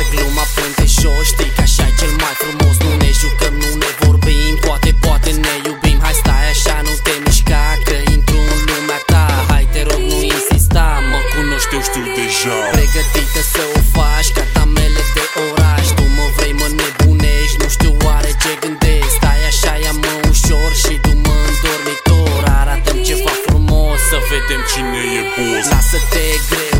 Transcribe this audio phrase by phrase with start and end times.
[0.00, 3.70] acasă gluma plânte și o știi că așa cel mai frumos Nu ne jucăm, nu
[3.82, 5.98] ne vorbim, poate, poate ne iubim.
[6.04, 9.24] Hai stai așa, nu te mișca, că intru în lumea ta.
[9.50, 12.56] Hai te rog, nu insista, mă cunoști, eu știu deja.
[12.76, 15.86] Pregătită să o faci, ca mele de oraș.
[15.96, 20.92] Tu mă vrei, mă nebunești, nu știu oare ce gândești Stai așa, ia-mă ușor și
[21.04, 22.40] du-mă în dormitor.
[22.60, 25.66] Arată-mi ceva frumos, să vedem cine e boss.
[25.72, 26.79] Lasă-te greu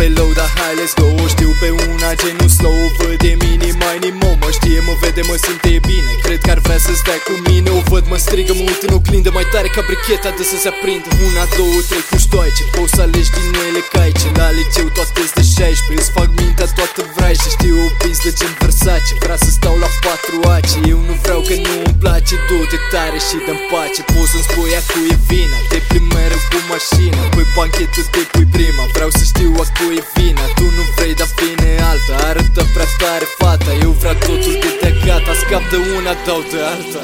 [0.00, 1.06] pe low, dar hai let's go.
[1.22, 2.78] O știu pe una genul slow.
[2.98, 6.12] Văd de mini, mai nimo Mă știe, mă vede, mă simte bine.
[6.24, 8.92] Cred că ar vrea să stea cu mine O văd, mă strigă, mă uit în
[8.98, 11.08] oglindă Mai tare ca bricheta de să se aprindă.
[11.26, 14.26] Una, două, trei cu ștoaice Poți să alegi din ele caice.
[14.38, 18.52] La liceu toate de 16 Îți fac mintea toată vrai Și știu o pizdă gen
[18.60, 20.76] Versace Vrea să stau la patru ace.
[20.92, 24.00] Eu nu vreau că nu îmi place Du-te tare și dă-mi pace.
[24.12, 25.58] Poți să-mi spui a cui e vina?
[25.70, 27.22] Te plimbi mereu cu mașina.
[27.34, 28.84] Păi banchetul te pui prima.
[28.96, 30.44] Vreau să știu a cui e vina?
[30.58, 32.14] Tu nu vrei, dar vine alta.
[32.28, 33.70] Arătă prea tare fata.
[33.86, 35.32] Eu vreau totul de te gata.
[35.42, 37.02] Scap de una, dau de alta